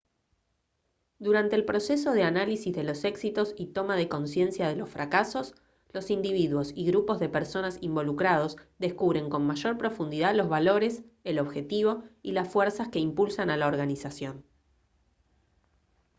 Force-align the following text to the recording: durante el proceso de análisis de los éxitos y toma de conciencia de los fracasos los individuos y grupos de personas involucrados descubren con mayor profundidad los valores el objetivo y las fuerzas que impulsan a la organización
durante 1.19 1.55
el 1.55 1.63
proceso 1.63 2.11
de 2.13 2.23
análisis 2.23 2.73
de 2.73 2.83
los 2.83 3.03
éxitos 3.03 3.53
y 3.55 3.67
toma 3.67 3.95
de 3.95 4.09
conciencia 4.09 4.67
de 4.67 4.75
los 4.75 4.89
fracasos 4.89 5.53
los 5.93 6.09
individuos 6.09 6.71
y 6.73 6.87
grupos 6.87 7.19
de 7.19 7.29
personas 7.29 7.77
involucrados 7.81 8.57
descubren 8.79 9.29
con 9.29 9.45
mayor 9.45 9.77
profundidad 9.77 10.33
los 10.33 10.49
valores 10.49 11.03
el 11.23 11.37
objetivo 11.37 12.03
y 12.23 12.31
las 12.31 12.49
fuerzas 12.51 12.87
que 12.89 12.97
impulsan 12.97 13.51
a 13.51 13.57
la 13.57 13.67
organización 13.67 14.43